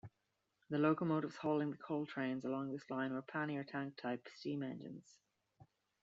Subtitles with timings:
[0.71, 5.19] The locomotives hauling the coal trains along this line were pannier-tank type steam engines.